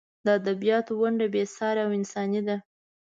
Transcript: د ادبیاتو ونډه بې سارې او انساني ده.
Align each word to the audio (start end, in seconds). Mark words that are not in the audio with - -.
د 0.25 0.27
ادبیاتو 0.39 0.91
ونډه 1.01 1.25
بې 1.33 1.43
سارې 1.55 1.81
او 1.85 1.91
انساني 1.99 2.41
ده. 2.47 2.57